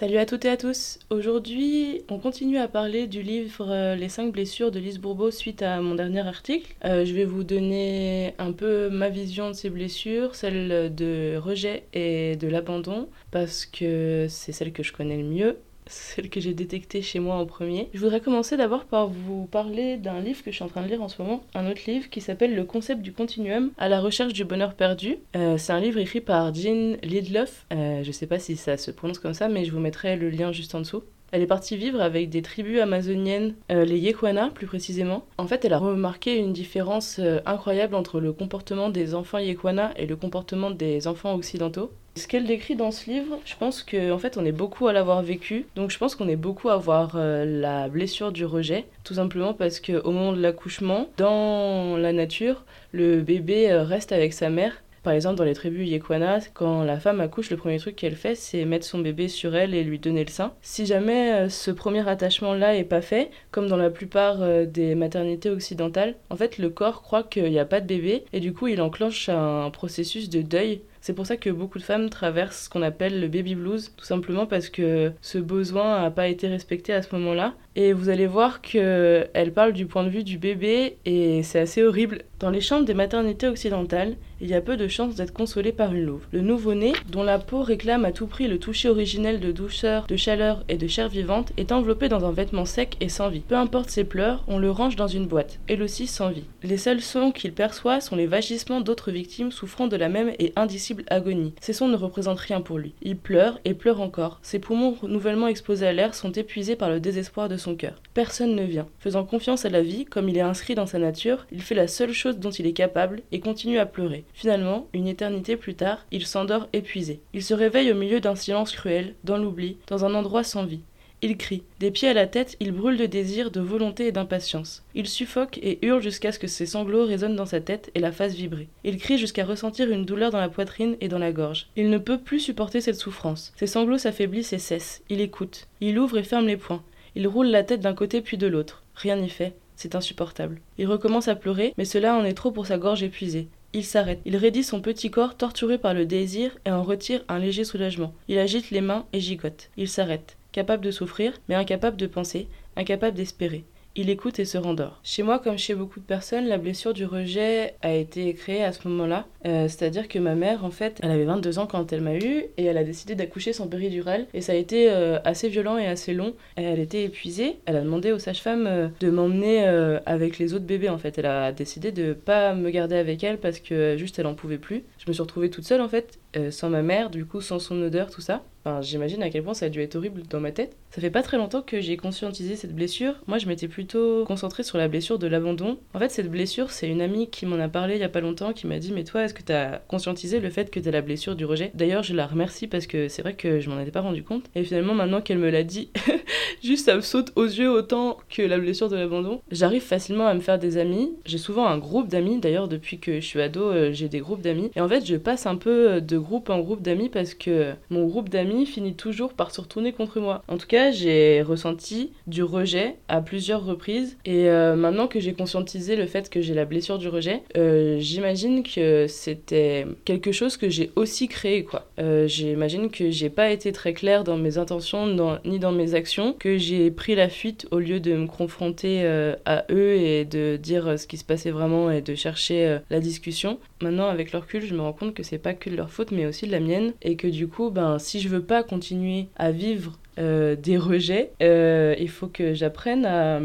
[0.00, 0.98] Salut à toutes et à tous.
[1.10, 5.60] Aujourd'hui, on continue à parler du livre euh, Les 5 blessures de Lise Bourbeau suite
[5.60, 6.74] à mon dernier article.
[6.86, 11.84] Euh, je vais vous donner un peu ma vision de ces blessures, celle de rejet
[11.92, 15.58] et de l'abandon, parce que c'est celle que je connais le mieux
[15.90, 17.88] celle que j'ai détectée chez moi en premier.
[17.92, 20.88] Je voudrais commencer d'abord par vous parler d'un livre que je suis en train de
[20.88, 24.00] lire en ce moment, un autre livre qui s'appelle Le concept du continuum à la
[24.00, 25.16] recherche du bonheur perdu.
[25.36, 27.66] Euh, c'est un livre écrit par Jean Lidloff.
[27.72, 30.30] Euh, je sais pas si ça se prononce comme ça, mais je vous mettrai le
[30.30, 31.02] lien juste en dessous.
[31.32, 35.24] Elle est partie vivre avec des tribus amazoniennes, euh, les Yekwana plus précisément.
[35.38, 39.92] En fait, elle a remarqué une différence euh, incroyable entre le comportement des enfants Yekwana
[39.96, 41.92] et le comportement des enfants occidentaux.
[42.16, 44.92] Ce qu'elle décrit dans ce livre, je pense qu'en en fait on est beaucoup à
[44.92, 48.84] l'avoir vécu, donc je pense qu'on est beaucoup à voir euh, la blessure du rejet,
[49.04, 54.50] tout simplement parce qu'au moment de l'accouchement, dans la nature, le bébé reste avec sa
[54.50, 58.16] mère par exemple, dans les tribus Yekwana, quand la femme accouche, le premier truc qu'elle
[58.16, 60.52] fait, c'est mettre son bébé sur elle et lui donner le sein.
[60.62, 64.94] Si jamais euh, ce premier attachement-là est pas fait, comme dans la plupart euh, des
[64.94, 68.52] maternités occidentales, en fait, le corps croit qu'il n'y a pas de bébé et du
[68.52, 72.64] coup, il enclenche un processus de deuil c'est pour ça que beaucoup de femmes traversent
[72.64, 76.46] ce qu'on appelle le baby blues, tout simplement parce que ce besoin n'a pas été
[76.46, 77.54] respecté à ce moment-là.
[77.76, 81.82] Et vous allez voir qu'elle parle du point de vue du bébé et c'est assez
[81.82, 82.22] horrible.
[82.40, 85.94] Dans les chambres des maternités occidentales, il y a peu de chances d'être consolé par
[85.94, 86.26] une louve.
[86.32, 90.16] Le nouveau-né, dont la peau réclame à tout prix le toucher originel de douceur, de
[90.16, 93.40] chaleur et de chair vivante, est enveloppé dans un vêtement sec et sans vie.
[93.40, 96.44] Peu importe ses pleurs, on le range dans une boîte, elle aussi sans vie.
[96.62, 100.52] Les seuls sons qu'il perçoit sont les vagissements d'autres victimes souffrant de la même et
[100.56, 101.54] indicible agonie.
[101.60, 102.94] Ces sons ne représentent rien pour lui.
[103.02, 104.38] Il pleure et pleure encore.
[104.42, 108.00] Ses poumons nouvellement exposés à l'air sont épuisés par le désespoir de son cœur.
[108.14, 108.88] Personne ne vient.
[108.98, 111.88] Faisant confiance à la vie, comme il est inscrit dans sa nature, il fait la
[111.88, 114.24] seule chose dont il est capable et continue à pleurer.
[114.34, 117.20] Finalement, une éternité plus tard, il s'endort épuisé.
[117.34, 120.80] Il se réveille au milieu d'un silence cruel, dans l'oubli, dans un endroit sans vie.
[121.22, 121.62] Il crie.
[121.80, 124.82] Des pieds à la tête, il brûle de désir, de volonté et d'impatience.
[124.94, 128.10] Il suffoque et hurle jusqu'à ce que ses sanglots résonnent dans sa tête et la
[128.10, 128.68] fasse vibrer.
[128.84, 131.66] Il crie jusqu'à ressentir une douleur dans la poitrine et dans la gorge.
[131.76, 133.52] Il ne peut plus supporter cette souffrance.
[133.56, 135.02] Ses sanglots s'affaiblissent et cessent.
[135.10, 135.66] Il écoute.
[135.82, 136.82] Il ouvre et ferme les poings.
[137.14, 138.82] Il roule la tête d'un côté puis de l'autre.
[138.94, 139.54] Rien n'y fait.
[139.76, 140.60] C'est insupportable.
[140.78, 143.48] Il recommence à pleurer, mais cela en est trop pour sa gorge épuisée.
[143.74, 144.20] Il s'arrête.
[144.24, 148.14] Il raidit son petit corps torturé par le désir et en retire un léger soulagement.
[148.28, 149.70] Il agite les mains et gigote.
[149.76, 150.36] Il s'arrête.
[150.52, 153.64] Capable de souffrir, mais incapable de penser, incapable d'espérer.
[153.96, 155.00] Il écoute et se rendort.
[155.02, 158.70] Chez moi, comme chez beaucoup de personnes, la blessure du rejet a été créée à
[158.70, 159.26] ce moment-là.
[159.46, 162.44] Euh, c'est-à-dire que ma mère, en fait, elle avait 22 ans quand elle m'a eu
[162.56, 164.26] et elle a décidé d'accoucher sans péridurale.
[164.32, 166.34] Et ça a été euh, assez violent et assez long.
[166.54, 167.56] Elle était épuisée.
[167.66, 169.64] Elle a demandé aux sages-femmes euh, de m'emmener
[170.06, 171.18] avec les autres bébés, en fait.
[171.18, 174.58] Elle a décidé de pas me garder avec elle parce que juste elle en pouvait
[174.58, 174.84] plus.
[174.98, 176.20] Je me suis retrouvée toute seule, en fait,
[176.50, 178.42] sans ma mère, du coup, sans son odeur, tout ça.
[178.64, 180.76] Enfin, j'imagine à quel point ça a dû être horrible dans ma tête.
[180.90, 183.14] Ça fait pas très longtemps que j'ai conscientisé cette blessure.
[183.26, 185.78] Moi, je m'étais plutôt concentrée sur la blessure de l'abandon.
[185.94, 188.20] En fait, cette blessure, c'est une amie qui m'en a parlé il y a pas
[188.20, 191.00] longtemps, qui m'a dit Mais toi, est-ce que t'as conscientisé le fait que t'as la
[191.00, 191.70] blessure du rejet?
[191.74, 194.44] D'ailleurs, je la remercie parce que c'est vrai que je m'en étais pas rendu compte.
[194.54, 195.90] Et finalement, maintenant qu'elle me l'a dit,
[196.62, 199.40] juste ça me saute aux yeux autant que la blessure de l'abandon.
[199.50, 201.12] J'arrive facilement à me faire des amis.
[201.24, 202.40] J'ai souvent un groupe d'amis.
[202.40, 204.70] D'ailleurs, depuis que je suis ado, euh, j'ai des groupes d'amis.
[204.74, 208.06] Et en fait, je passe un peu de groupe en groupe d'amis parce que mon
[208.06, 210.42] groupe d'amis finit toujours par se retourner contre moi.
[210.48, 214.16] En tout cas, j'ai ressenti du rejet à plusieurs reprises.
[214.24, 217.98] Et euh, maintenant que j'ai conscientisé le fait que j'ai la blessure du rejet, euh,
[217.98, 221.88] j'imagine que c'était quelque chose que j'ai aussi créé, quoi.
[221.98, 225.06] Euh, j'imagine que j'ai pas été très claire dans mes intentions
[225.44, 229.06] ni dans mes actions, que j'ai pris la fuite au lieu de me confronter
[229.44, 233.58] à eux et de dire ce qui se passait vraiment et de chercher la discussion.
[233.82, 236.09] Maintenant, avec leur recul, je me rends compte que c'est pas que de leur faute,
[236.12, 236.92] mais aussi de la mienne.
[237.02, 241.30] Et que du coup, ben, si je veux pas continuer à vivre euh, des rejets,
[241.42, 243.40] euh, il faut que j'apprenne à,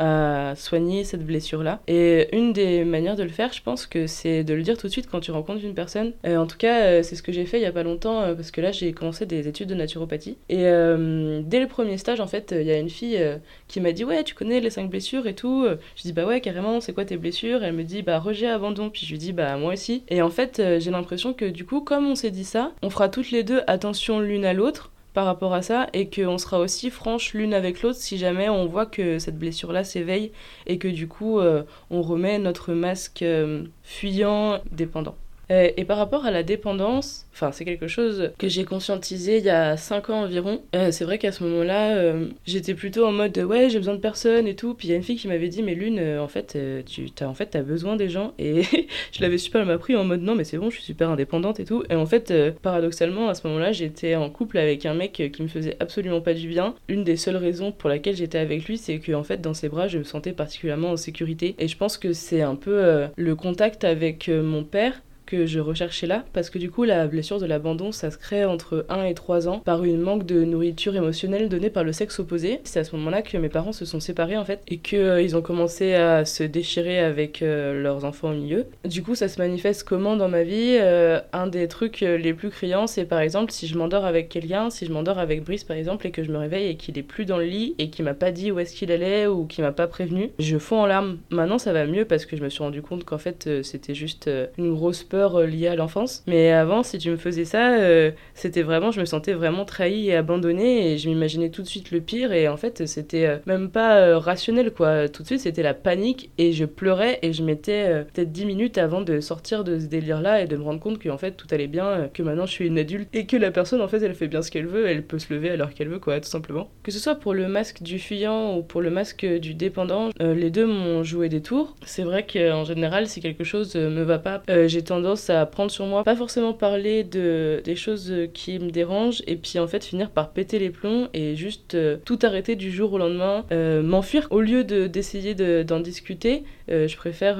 [0.00, 1.80] à soigner cette blessure-là.
[1.86, 4.86] Et une des manières de le faire, je pense que c'est de le dire tout
[4.86, 6.12] de suite quand tu rencontres une personne.
[6.26, 8.60] en tout cas, c'est ce que j'ai fait il y a pas longtemps parce que
[8.60, 10.38] là, j'ai commencé des études de naturopathie.
[10.48, 13.20] Et dès le premier stage, en fait, il y a une fille
[13.68, 15.66] qui m'a dit Ouais, tu connais les cinq blessures et tout.
[15.96, 17.62] Je dis Bah ouais, carrément, c'est quoi tes blessures?
[17.62, 18.90] Elle me dit Bah rejet, abandon.
[18.90, 20.02] Puis je lui dis Bah moi aussi.
[20.08, 23.08] Et en fait, j'ai l'impression que du coup, comme on s'est dit ça, on fera
[23.08, 26.90] toutes les deux attention l'une à l'autre par rapport à ça et qu'on sera aussi
[26.90, 30.32] franche l'une avec l'autre si jamais on voit que cette blessure-là s'éveille
[30.66, 35.16] et que du coup euh, on remet notre masque euh, fuyant dépendant.
[35.50, 39.44] Euh, et par rapport à la dépendance, enfin c'est quelque chose que j'ai conscientisé il
[39.44, 40.62] y a 5 ans environ.
[40.74, 44.00] Euh, c'est vrai qu'à ce moment-là, euh, j'étais plutôt en mode ouais j'ai besoin de
[44.00, 44.74] personne et tout.
[44.74, 46.56] Puis il y a une fille qui m'avait dit mais Lune, en fait
[46.86, 48.32] tu as en fait as besoin des gens.
[48.38, 48.62] Et
[49.12, 51.58] je l'avais super mal pris en mode non mais c'est bon je suis super indépendante
[51.58, 51.82] et tout.
[51.90, 52.32] Et en fait
[52.62, 56.34] paradoxalement à ce moment-là j'étais en couple avec un mec qui me faisait absolument pas
[56.34, 56.74] du bien.
[56.88, 59.68] Une des seules raisons pour laquelle j'étais avec lui c'est que en fait dans ses
[59.68, 61.56] bras je me sentais particulièrement en sécurité.
[61.58, 66.06] Et je pense que c'est un peu le contact avec mon père que je recherchais
[66.06, 69.14] là, parce que du coup, la blessure de l'abandon, ça se crée entre 1 et
[69.14, 72.60] 3 ans par une manque de nourriture émotionnelle donnée par le sexe opposé.
[72.64, 75.36] C'est à ce moment-là que mes parents se sont séparés en fait, et qu'ils euh,
[75.36, 78.66] ont commencé à se déchirer avec euh, leurs enfants au milieu.
[78.84, 82.50] Du coup, ça se manifeste comment dans ma vie euh, Un des trucs les plus
[82.50, 85.76] criants, c'est par exemple si je m'endors avec quelqu'un, si je m'endors avec Brice par
[85.76, 88.04] exemple, et que je me réveille et qu'il est plus dans le lit et qu'il
[88.04, 90.86] m'a pas dit où est-ce qu'il allait ou qu'il m'a pas prévenu, je fonds en
[90.86, 91.18] larmes.
[91.30, 94.28] Maintenant, ça va mieux parce que je me suis rendu compte qu'en fait, c'était juste
[94.58, 96.22] une grosse peur euh, lié à l'enfance.
[96.26, 100.08] Mais avant, si tu me faisais ça, euh, c'était vraiment, je me sentais vraiment trahie
[100.08, 103.36] et abandonnée et je m'imaginais tout de suite le pire et en fait, c'était euh,
[103.46, 105.08] même pas rationnel quoi.
[105.08, 108.78] Tout de suite, c'était la panique et je pleurais et je mettais peut-être 10 minutes
[108.78, 111.66] avant de sortir de ce délire-là et de me rendre compte qu'en fait, tout allait
[111.66, 114.28] bien, que maintenant je suis une adulte et que la personne en fait, elle fait
[114.28, 116.70] bien ce qu'elle veut, elle peut se lever alors qu'elle veut quoi, tout simplement.
[116.82, 120.50] Que ce soit pour le masque du fuyant ou pour le masque du dépendant, les
[120.50, 121.76] deux m'ont joué des tours.
[121.84, 125.86] C'est vrai qu'en général, si quelque chose me va pas, j'ai tendance à prendre sur
[125.86, 130.10] moi, pas forcément parler de des choses qui me dérangent et puis en fait finir
[130.10, 134.26] par péter les plombs et juste euh, tout arrêter du jour au lendemain, euh, m'enfuir
[134.30, 135.34] au lieu d'essayer
[135.64, 136.44] d'en discuter.
[136.70, 137.38] Euh, je préfère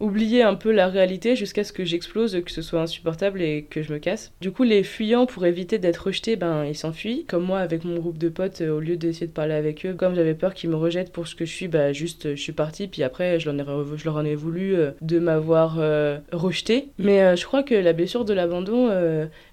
[0.00, 3.82] oublier un peu la réalité jusqu'à ce que j'explose, que ce soit insupportable et que
[3.82, 4.32] je me casse.
[4.40, 7.24] Du coup, les fuyants, pour éviter d'être rejetés, ben ils s'enfuient.
[7.26, 9.94] Comme moi, avec mon groupe de potes, euh, au lieu d'essayer de parler avec eux,
[9.94, 12.52] comme j'avais peur qu'ils me rejettent pour ce que je suis, bah juste je suis
[12.52, 12.88] partie.
[12.88, 16.88] Puis après, je, leur, ai, je leur en ai voulu euh, de m'avoir euh, rejeté.
[16.98, 18.90] Mais je crois que la blessure de l'abandon,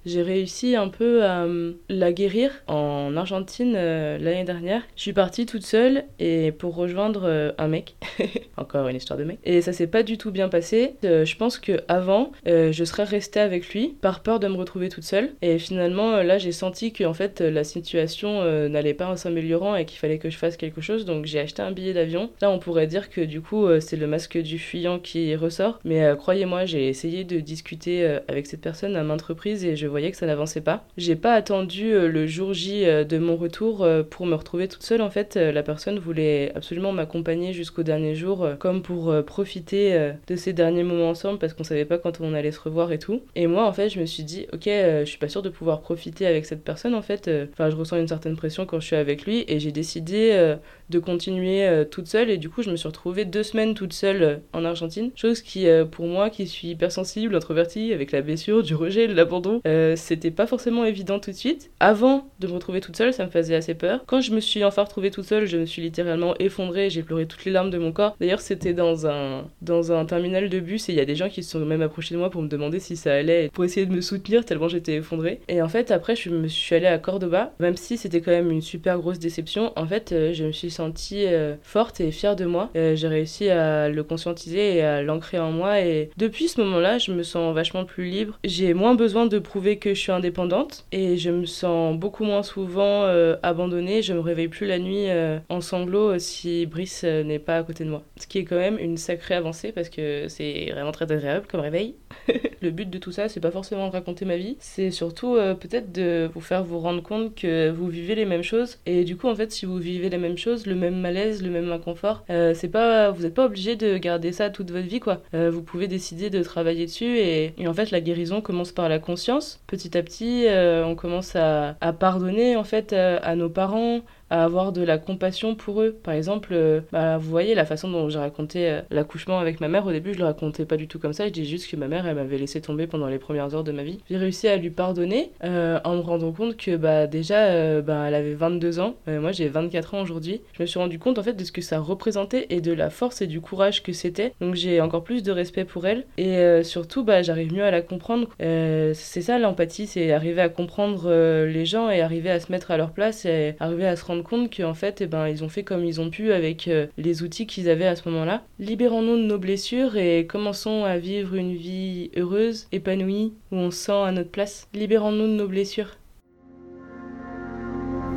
[0.05, 1.47] j'ai réussi un peu à
[1.89, 4.81] la guérir en Argentine l'année dernière.
[4.95, 7.95] Je suis partie toute seule et pour rejoindre un mec.
[8.57, 9.39] Encore une histoire de mec.
[9.43, 10.95] Et ça s'est pas du tout bien passé.
[11.05, 14.57] Euh, je pense que avant, euh, je serais restée avec lui par peur de me
[14.57, 15.31] retrouver toute seule.
[15.41, 19.75] Et finalement, euh, là, j'ai senti que en fait, la situation n'allait pas en s'améliorant
[19.75, 21.05] et qu'il fallait que je fasse quelque chose.
[21.05, 22.29] Donc, j'ai acheté un billet d'avion.
[22.41, 25.79] Là, on pourrait dire que du coup, c'est le masque du fuyant qui ressort.
[25.85, 30.11] Mais croyez-moi, j'ai essayé de discuter avec cette personne à maintes reprises et je voyais
[30.11, 30.85] que ça n'avançait pas.
[30.97, 35.01] J'ai pas attendu le jour J de mon retour pour me retrouver toute seule.
[35.01, 40.53] En fait, la personne voulait absolument m'accompagner jusqu'au dernier jour, comme pour profiter de ces
[40.53, 43.21] derniers moments ensemble parce qu'on savait pas quand on allait se revoir et tout.
[43.35, 45.49] Et moi, en fait, je me suis dit, ok, euh, je suis pas sûre de
[45.49, 47.27] pouvoir profiter avec cette personne, en fait.
[47.27, 50.31] Euh, enfin, je ressens une certaine pression quand je suis avec lui et j'ai décidé
[50.33, 50.55] euh,
[50.89, 52.29] de continuer toute seule.
[52.29, 55.11] Et du coup, je me suis retrouvée deux semaines toute seule en Argentine.
[55.15, 59.61] Chose qui, pour moi, qui suis hypersensible, introvertie, avec la blessure, du rejet, de l'abandon,
[59.95, 61.71] c'était pas forcément évident tout de suite.
[61.79, 64.03] Avant de me retrouver toute seule, ça me faisait assez peur.
[64.05, 67.25] Quand je me suis enfin retrouvée toute seule, je me suis littéralement effondrée, j'ai pleuré
[67.25, 68.15] toutes les larmes de mon corps.
[68.19, 71.27] D'ailleurs, c'était dans un, dans un terminal de bus et il y a des gens
[71.27, 73.85] qui se sont même approchés de moi pour me demander si ça allait, pour essayer
[73.85, 75.41] de me soutenir tellement j'étais effondrée.
[75.49, 78.61] Et en fait, après, je suis allée à Cordoba, même si c'était quand même une
[78.61, 79.73] super grosse déception.
[79.75, 82.69] En fait, euh, je me suis sentie euh, forte et fière de moi.
[82.77, 85.81] Euh, j'ai réussi à le conscientiser et à l'ancrer en moi.
[85.81, 88.39] Et depuis ce moment-là, je me sens vachement plus libre.
[88.45, 92.43] J'ai moins besoin de prouver que je suis indépendante et je me sens beaucoup moins
[92.43, 93.03] souvent
[93.43, 94.01] abandonnée.
[94.01, 95.07] Je me réveille plus la nuit
[95.49, 98.03] en sanglots si Brice n'est pas à côté de moi.
[98.17, 101.61] Ce qui est quand même une sacrée avancée parce que c'est vraiment très agréable comme
[101.61, 101.95] réveil.
[102.61, 105.53] le but de tout ça, c'est pas forcément de raconter ma vie, c'est surtout euh,
[105.53, 108.79] peut-être de vous faire vous rendre compte que vous vivez les mêmes choses.
[108.85, 111.49] Et du coup, en fait, si vous vivez les mêmes choses, le même malaise, le
[111.49, 114.99] même inconfort, euh, c'est pas, vous n'êtes pas obligé de garder ça toute votre vie,
[114.99, 115.21] quoi.
[115.33, 118.99] Euh, vous pouvez décider de travailler dessus et, en fait, la guérison commence par la
[118.99, 119.61] conscience.
[119.67, 124.71] Petit à petit, on commence à, à, pardonner en fait à nos parents, à avoir
[124.71, 125.95] de la compassion pour eux.
[126.03, 129.67] Par exemple, euh, bah, vous voyez la façon dont j'ai raconté euh, l'accouchement avec ma
[129.67, 129.85] mère.
[129.85, 131.27] Au début, je le racontais pas du tout comme ça.
[131.27, 133.71] Je dis juste que ma mère, elle m'avait laissé tomber pendant les premières heures de
[133.71, 133.99] ma vie.
[134.09, 138.15] J'ai réussi à lui pardonner euh, en me rendant compte que bah, déjà, bah, elle
[138.15, 138.95] avait 22 ans.
[139.07, 140.41] moi, j'ai 24 ans aujourd'hui.
[140.53, 142.89] Je me suis rendu compte en fait de ce que ça représentait et de la
[142.89, 144.33] force et du courage que c'était.
[144.41, 146.05] Donc, j'ai encore plus de respect pour elle.
[146.17, 148.29] Et surtout, bah, j'arrive mieux à la comprendre.
[148.39, 151.11] c'est ça l'empathie, c'est arriver à comprendre
[151.45, 154.14] les gens et arriver à se mettre à leur place et arriver à se rendre
[154.23, 157.23] compte qu'en fait, eh ben, ils ont fait comme ils ont pu avec euh, les
[157.23, 158.43] outils qu'ils avaient à ce moment-là.
[158.59, 163.91] Libérons-nous de nos blessures et commençons à vivre une vie heureuse, épanouie, où on sent
[163.91, 164.67] à notre place.
[164.73, 165.97] Libérons-nous de nos blessures.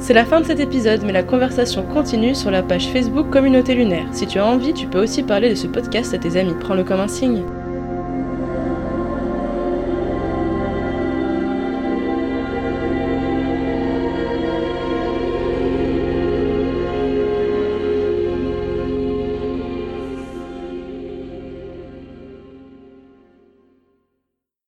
[0.01, 3.75] C'est la fin de cet épisode, mais la conversation continue sur la page Facebook Communauté
[3.75, 4.07] Lunaire.
[4.13, 6.55] Si tu as envie, tu peux aussi parler de ce podcast à tes amis.
[6.61, 7.43] Prends-le comme un signe.